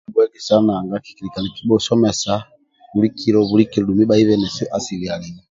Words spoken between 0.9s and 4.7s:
kikilika nikibhusomesa buli kilo bulikilo andulu bhaibe nesi